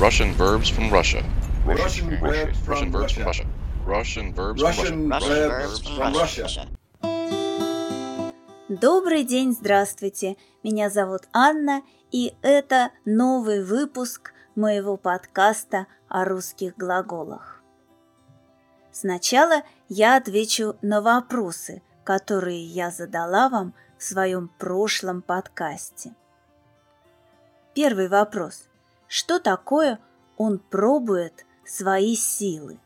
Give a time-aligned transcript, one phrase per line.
[0.00, 1.24] Russian verbs from Russia.
[1.66, 3.24] Russian verbs from Russian verbs from Russia.
[3.24, 3.46] Russia.
[3.84, 5.48] Russian verbs Russian from Russia.
[5.48, 6.68] verbs from Russia.
[8.68, 10.36] Добрый день, здравствуйте.
[10.62, 11.82] Меня зовут Анна,
[12.12, 17.60] и это новый выпуск моего подкаста о русских глаголах.
[18.92, 26.14] Сначала я отвечу на вопросы, которые я задала вам в своем прошлом подкасте.
[27.74, 28.67] Первый вопрос.
[29.08, 29.98] Что такое
[30.36, 32.78] «он пробует свои силы»?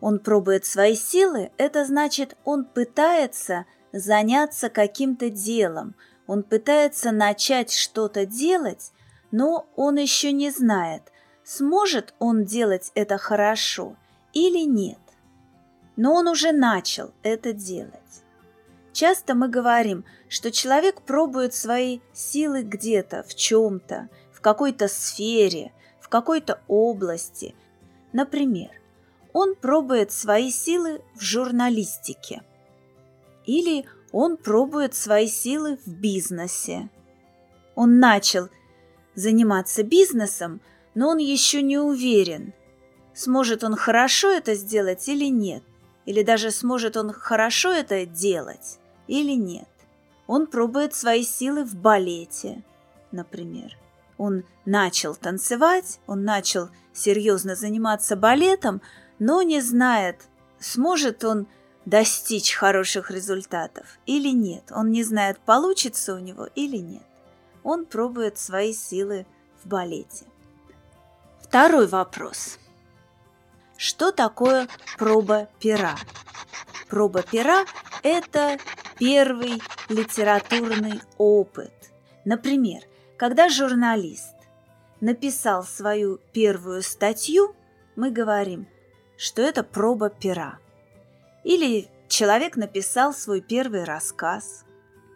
[0.00, 5.94] Он пробует свои силы– это значит, он пытается заняться каким-то делом,
[6.26, 8.92] он пытается начать что-то делать,
[9.30, 11.02] но он еще не знает,
[11.44, 13.96] сможет он делать это хорошо
[14.32, 14.98] или нет.
[15.96, 18.22] Но он уже начал это делать.
[18.92, 24.08] Часто мы говорим, что человек пробует свои силы где-то, в чем-то,
[24.48, 27.54] какой-то сфере, в какой-то области.
[28.14, 28.70] Например,
[29.34, 32.42] он пробует свои силы в журналистике.
[33.44, 36.88] Или он пробует свои силы в бизнесе.
[37.74, 38.48] Он начал
[39.14, 40.62] заниматься бизнесом,
[40.94, 42.54] но он еще не уверен,
[43.12, 45.62] сможет он хорошо это сделать или нет,
[46.06, 49.68] или даже сможет он хорошо это делать или нет.
[50.26, 52.64] Он пробует свои силы в балете,
[53.12, 53.76] например.
[54.18, 58.82] Он начал танцевать, он начал серьезно заниматься балетом,
[59.18, 60.22] но не знает,
[60.58, 61.46] сможет он
[61.86, 64.70] достичь хороших результатов или нет.
[64.70, 67.02] Он не знает, получится у него или нет.
[67.62, 69.26] Он пробует свои силы
[69.62, 70.26] в балете.
[71.40, 72.58] Второй вопрос.
[73.76, 75.96] Что такое проба пера?
[76.88, 77.64] Проба пера–
[78.02, 78.58] это
[78.98, 81.72] первый литературный опыт.
[82.24, 82.82] Например,
[83.18, 84.36] когда журналист
[85.00, 87.54] написал свою первую статью,
[87.96, 88.68] мы говорим,
[89.16, 90.60] что это проба пера.
[91.42, 94.64] Или человек написал свой первый рассказ.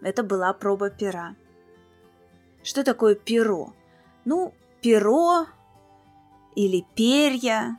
[0.00, 1.34] Это была проба пера.
[2.62, 3.74] Что такое перо?
[4.24, 5.46] Ну, перо
[6.54, 7.76] или перья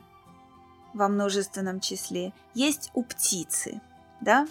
[0.92, 3.80] во множественном числе есть у птицы,
[4.20, 4.46] да?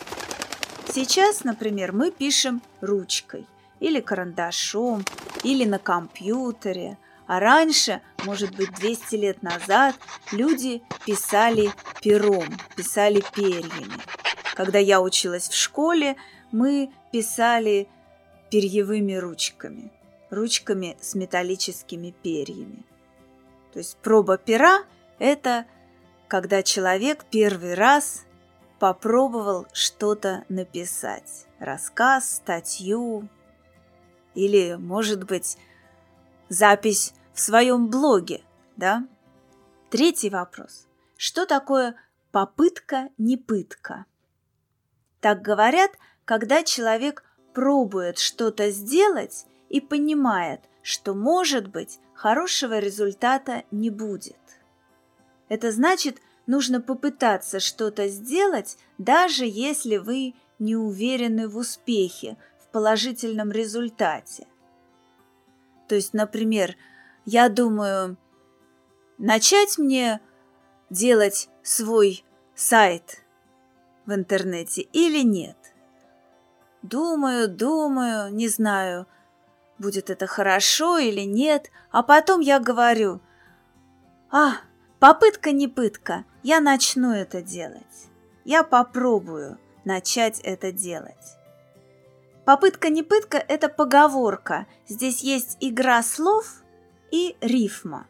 [0.92, 3.46] Сейчас, например, мы пишем ручкой
[3.80, 5.04] или карандашом,
[5.44, 6.98] или на компьютере,
[7.28, 9.96] а раньше, может быть, 200 лет назад,
[10.32, 14.02] люди писали пером, писали перьями.
[14.56, 16.16] Когда я училась в школе,
[16.52, 17.88] мы писали
[18.50, 19.92] перьевыми ручками,
[20.32, 22.84] ручками с металлическими перьями.
[23.74, 24.84] То есть проба пера–
[25.20, 25.66] это
[26.28, 28.26] когда человек первый раз
[28.80, 31.46] попробовал что-то написать.
[31.60, 33.30] Рассказ, статью
[34.36, 35.58] или, может быть,
[36.50, 38.42] запись в своем блоге,
[38.76, 39.08] да?
[39.90, 40.88] Третий вопрос.
[41.18, 41.96] Что такое
[42.32, 44.06] попытка не пытка?
[45.22, 45.92] Так говорят,
[46.26, 47.24] когда человек
[47.54, 54.38] пробует что-то сделать и понимает, что, может быть, хорошего результата не будет.
[55.50, 62.38] Это значит, нужно попытаться что-то сделать, даже если вы не уверены в успехе,
[62.72, 64.48] положительном результате.
[65.88, 66.76] То есть, например,
[67.26, 68.18] я думаю,
[69.18, 70.22] начать мне
[70.90, 72.24] делать свой
[72.56, 73.24] сайт
[74.06, 75.58] в интернете или нет.
[76.82, 79.08] Думаю, думаю, не знаю,
[79.78, 83.22] будет это хорошо или нет, а потом я говорю,
[84.32, 84.58] а,
[85.00, 88.10] попытка не пытка, я начну это делать.
[88.46, 91.39] Я попробую начать это делать.
[92.50, 94.66] Попытка не пытка– это поговорка.
[94.88, 96.64] Здесь есть игра слов
[97.12, 98.08] и рифма.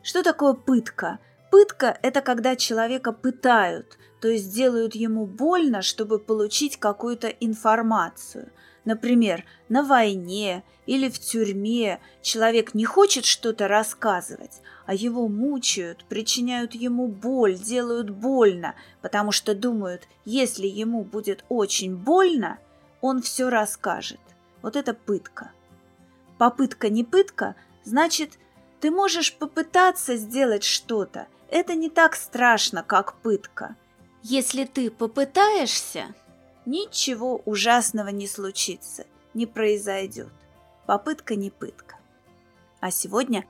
[0.00, 1.18] Что такое пытка?
[1.50, 8.52] Пытка– это когда человека пытают, то есть делают ему больно, чтобы получить какую-то информацию.
[8.84, 16.76] Например, на войне или в тюрьме человек не хочет что-то рассказывать, а его мучают, причиняют
[16.76, 22.60] ему боль, делают больно, потому что думают, если ему будет очень больно,
[23.00, 24.20] он все расскажет.
[24.62, 25.52] Вот это пытка.
[26.36, 28.38] Попытка не пытка, значит,
[28.80, 33.76] ты можешь попытаться сделать что-то– это не так страшно, как пытка.
[34.22, 36.14] Если ты попытаешься,
[36.66, 40.32] ничего ужасного не случится, не произойдет.
[40.86, 41.96] Попытка не пытка.
[42.80, 43.46] А сегодня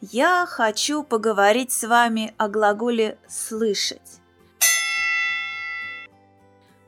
[0.00, 4.20] я хочу поговорить с вами о глаголе «слышать».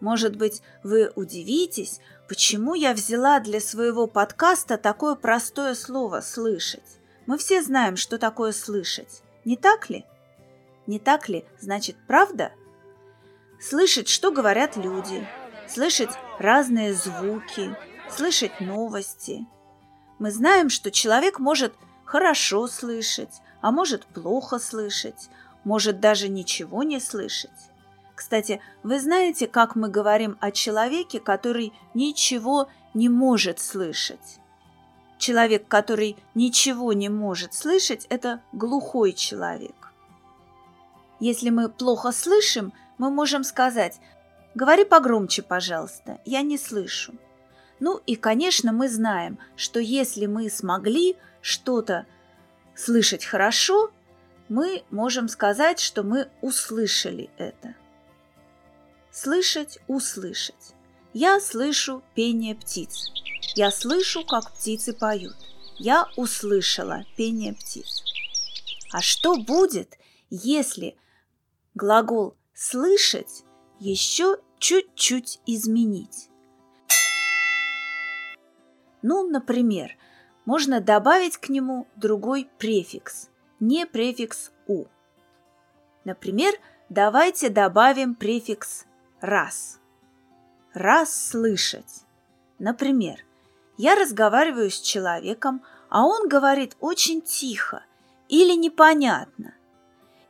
[0.04, 1.98] Может быть, вы удивитесь,
[2.28, 6.98] почему я взяла для своего подкаста такое простое слово «слышать».
[7.24, 9.22] Мы все знаем, что такое слышать.
[9.46, 10.04] Не так ли?
[10.86, 12.52] Не так ли, значит, правда?
[13.58, 15.26] Слышать, что говорят люди,
[15.66, 17.74] слышать разные звуки,
[18.10, 19.46] слышать новости.
[20.18, 21.72] Мы знаем, что человек может
[22.04, 25.30] хорошо слышать, а может плохо слышать,
[25.64, 27.70] может даже ничего не слышать.
[28.14, 34.38] Кстати, вы знаете, как мы говорим о человеке, который ничего не может слышать?
[35.18, 39.92] Человек, который ничего не может слышать, это глухой человек.
[41.18, 43.98] Если мы плохо слышим, мы можем сказать
[44.54, 47.14] «Говори погромче, пожалуйста, я не слышу».
[47.80, 52.06] Ну и, конечно, мы знаем, что если мы смогли что-то
[52.74, 53.90] слышать хорошо,
[54.48, 57.74] мы можем сказать, что мы услышали это.
[59.14, 60.74] Слышать, услышать.
[61.12, 63.12] Я слышу пение птиц.
[63.54, 65.36] Я слышу, как птицы поют.
[65.78, 68.02] Я услышала пение птиц.
[68.90, 69.96] А что будет,
[70.30, 70.96] если
[71.76, 73.44] глагол «слышать»
[73.78, 76.28] еще чуть-чуть изменить?
[79.02, 79.96] Ну, например,
[80.44, 83.28] можно добавить к нему другой префикс,
[83.60, 84.86] не префикс «у».
[86.02, 86.52] Например,
[86.88, 88.86] давайте добавим префикс
[89.24, 89.80] «раз».
[90.74, 92.04] «Раз слышать».
[92.58, 93.24] Например,
[93.76, 97.84] я разговариваю с человеком, а он говорит очень тихо
[98.28, 99.54] или непонятно,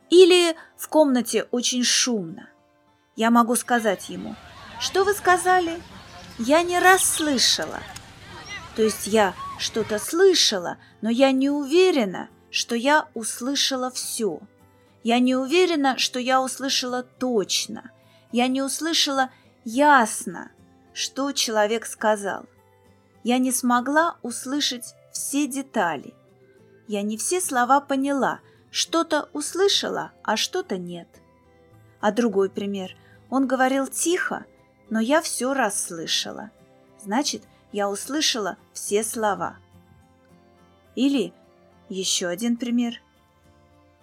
[0.09, 2.49] или в комнате очень шумно.
[3.15, 4.35] Я могу сказать ему,
[4.79, 5.81] что вы сказали?
[6.37, 7.79] Я не расслышала.
[8.75, 14.39] То есть я что-то слышала, но я не уверена, что я услышала все.
[15.03, 17.91] Я не уверена, что я услышала точно.
[18.35, 19.29] Я не услышала
[19.63, 20.51] ясно,
[20.91, 22.45] что человек сказал.
[23.23, 26.13] Я не смогла услышать все детали.
[26.89, 28.41] Я не все слова поняла,
[28.71, 31.07] что-то услышала, а что-то нет.
[32.01, 32.97] А другой пример.
[33.29, 34.43] Он говорил тихо,
[34.89, 36.51] но я все расслышала.
[37.01, 39.55] Значит, я услышала все слова.
[40.95, 41.31] Или
[41.87, 43.01] еще один пример.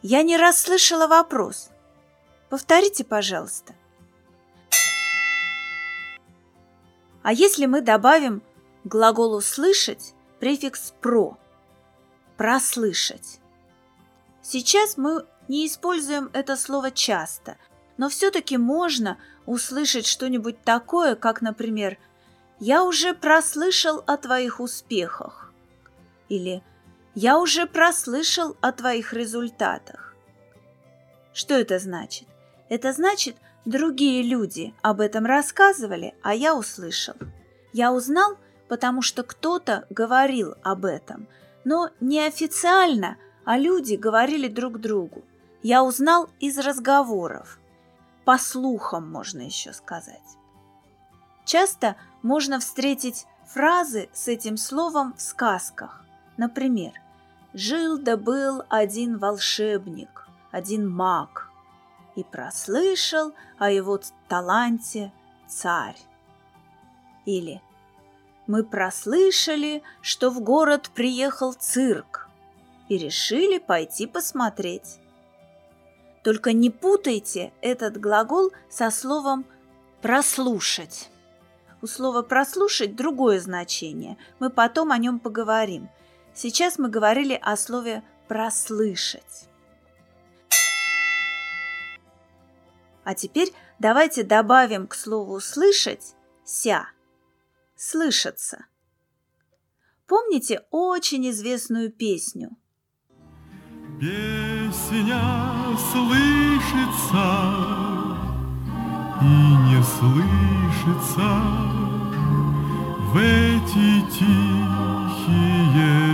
[0.01, 1.69] Я не расслышала вопрос.
[2.49, 3.75] Повторите, пожалуйста.
[7.23, 8.43] А если мы добавим
[8.85, 11.39] к глаголу «слышать» префикс «про»–
[12.37, 13.41] «прослышать».
[14.43, 17.59] Сейчас мы не используем это слово часто,
[17.97, 21.97] но все-таки можно услышать что-нибудь такое, как, например,
[22.59, 25.53] «Я уже прослышал о твоих успехах»
[26.29, 26.63] или
[27.15, 30.17] «Я уже прослышал о твоих результатах».
[31.33, 32.27] Что это значит?
[32.69, 37.15] Это значит– Другие люди об этом рассказывали, а я услышал.
[37.73, 38.37] Я узнал,
[38.69, 41.29] потому что кто-то говорил об этом,
[41.65, 45.25] но не официально, а люди говорили друг другу.
[45.63, 47.61] Я узнал из разговоров.
[48.25, 50.21] По слухам, можно еще сказать.
[51.45, 56.05] Часто можно встретить фразы с этим словом в сказках.
[56.37, 56.93] Например,
[57.53, 61.52] «Жил да был один волшебник, один маг,
[62.15, 65.13] и прослышал о его таланте
[65.49, 65.97] царь.
[67.25, 67.63] Или
[68.47, 72.29] мы прослышали, что в город приехал цирк
[72.89, 74.99] и решили пойти посмотреть.
[76.25, 79.45] Только не путайте этот глагол со словом
[80.01, 81.09] «прослушать».
[81.81, 84.17] У слова «прослушать» другое значение.
[84.39, 85.89] Мы потом о нем поговорим.
[86.35, 89.49] Сейчас мы говорили о слове «прослышать».
[93.05, 96.89] А теперь давайте добавим к слову «слышать» «ся»–
[97.77, 98.67] «слышаться».
[100.07, 102.57] Помните очень известную песню?
[103.99, 105.21] Песня
[105.91, 107.25] слышится
[109.21, 109.35] и
[109.67, 111.29] не слышится
[113.11, 115.63] в эти тихие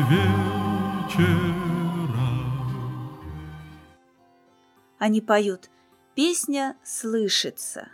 [0.09, 1.49] вечера.
[4.99, 5.71] Они поют–
[6.18, 7.90] Песня слышится.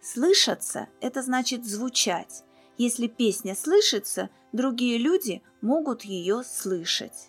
[0.00, 2.42] Слышаться– это значит звучать.
[2.78, 7.28] Если песня слышится, другие люди могут ее слышать.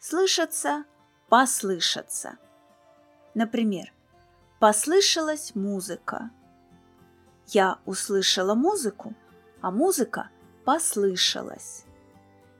[0.00, 0.84] Слышаться–
[1.28, 2.38] послышаться.
[3.34, 3.92] Например,
[4.58, 6.32] послышалась музыка.
[7.46, 9.14] Я услышала музыку,
[9.60, 10.28] а музыка
[10.64, 11.84] послышалась.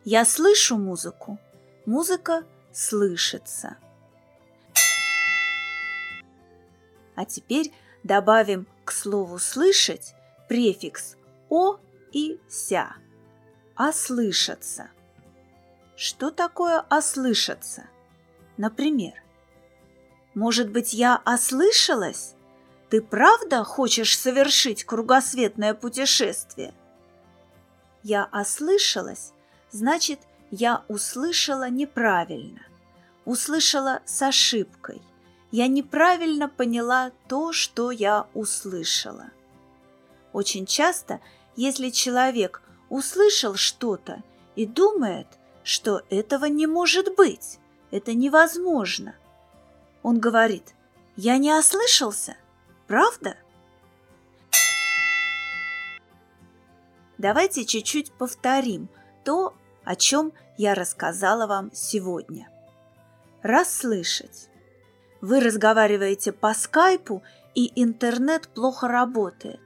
[0.05, 1.41] Я слышу музыку,
[1.85, 3.77] музыка слышится.
[7.19, 7.73] А теперь
[8.05, 10.15] добавим к слову «слышать»
[10.49, 11.17] префикс
[11.51, 11.81] «о»
[12.13, 12.95] и «ся».
[13.77, 14.89] «Ослышаться».
[15.97, 17.89] Что такое ослышаться?
[18.57, 19.15] Например,
[20.35, 22.37] может быть, я ослышалась?
[22.89, 26.73] Ты правда хочешь совершить кругосветное путешествие?
[28.05, 29.33] Я ослышалась,
[29.73, 30.21] значит,
[30.53, 32.61] я услышала неправильно,
[33.25, 35.03] услышала с ошибкой.
[35.51, 39.31] Я неправильно поняла то, что я услышала.
[40.33, 41.21] Очень часто,
[41.57, 44.23] если человек услышал что-то
[44.57, 45.27] и думает,
[45.63, 47.59] что этого не может быть,
[47.91, 49.15] это невозможно,
[50.03, 50.75] он говорит,
[51.17, 52.37] я не ослышался–
[52.89, 53.37] Правда?
[57.19, 58.89] Давайте чуть-чуть повторим
[59.25, 62.49] то, о чем я рассказала вам сегодня.
[63.43, 64.49] Расслышать.
[65.21, 67.23] Вы разговариваете по скайпу,
[67.55, 69.61] и интернет плохо работает.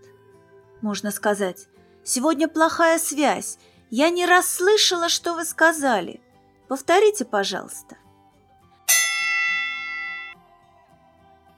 [0.80, 1.68] Можно сказать,
[2.02, 3.58] сегодня плохая связь,
[3.90, 6.22] я не расслышала, что вы сказали.
[6.68, 7.98] Повторите, пожалуйста.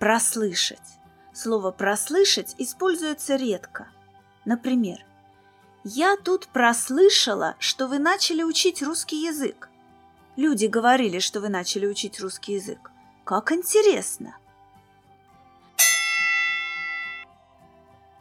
[0.01, 0.99] Прослышать.
[1.33, 3.89] Слово «прослышать» используется редко.
[4.45, 4.99] Например,
[5.85, 9.69] «Я тут прослышала, что вы начали учить русский язык».
[10.37, 12.91] Люди говорили, что вы начали учить русский язык.
[13.25, 14.37] Как интересно!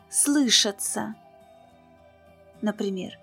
[0.10, 1.15] Слышаться.
[2.62, 3.19] Например,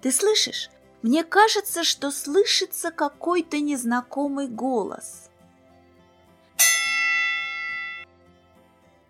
[0.00, 0.70] «Ты слышишь?
[1.02, 5.30] Мне кажется, что слышится какой-то незнакомый голос».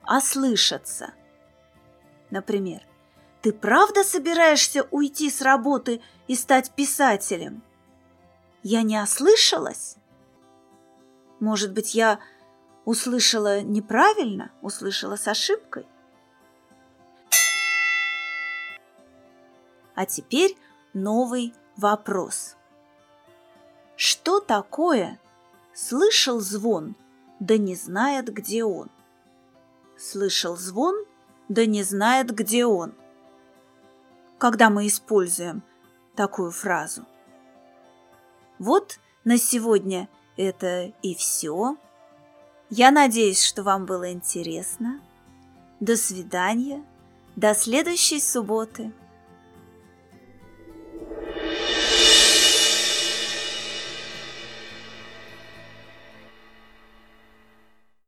[0.06, 1.14] ослышаться.
[2.30, 2.86] Например,
[3.42, 7.62] «Ты правда собираешься уйти с работы и стать писателем?»
[8.62, 9.96] «Я не ослышалась?»
[11.44, 12.20] «Может быть, я
[12.86, 15.86] услышала неправильно, услышала с ошибкой?»
[19.94, 20.56] А теперь
[20.94, 22.56] новый вопрос.
[23.94, 25.20] Что такое
[25.74, 26.96] «слышал звон,
[27.40, 28.90] да не знает, где он»?
[29.98, 30.94] слышал звон,
[31.50, 32.94] да не знает, где он.
[34.38, 35.62] Когда мы используем
[36.16, 37.04] такую фразу.
[38.58, 41.76] Вот на сегодня это и все.
[42.70, 45.00] Я надеюсь, что вам было интересно.
[45.80, 46.84] До свидания.
[47.36, 48.92] До следующей субботы.